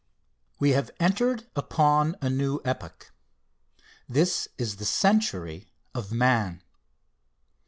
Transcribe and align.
We 0.57 0.71
have 0.71 0.89
entered 0.99 1.45
upon 1.55 2.15
a 2.23 2.27
new 2.31 2.59
epoch. 2.65 3.11
This 4.09 4.47
is 4.57 4.77
the 4.77 4.85
century 4.85 5.67
of 5.93 6.11
man. 6.11 6.63